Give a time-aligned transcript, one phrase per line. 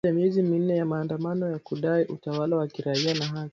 [0.03, 3.49] Wakati wa zaidi ya miezi minne ya maandamano ya kudai utawala wa kiraia na haki.